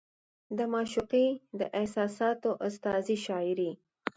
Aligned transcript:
د 0.57 0.59
معشوقې 0.73 1.27
د 1.59 1.61
احساساتو 1.79 2.49
استازې 2.67 3.17
شاعري 3.25 3.71